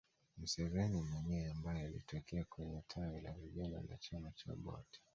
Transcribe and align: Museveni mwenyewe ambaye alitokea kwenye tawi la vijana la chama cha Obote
Museveni 0.37 1.01
mwenyewe 1.01 1.51
ambaye 1.51 1.85
alitokea 1.85 2.43
kwenye 2.45 2.81
tawi 2.87 3.21
la 3.21 3.31
vijana 3.33 3.81
la 3.89 3.97
chama 3.97 4.31
cha 4.31 4.53
Obote 4.53 4.99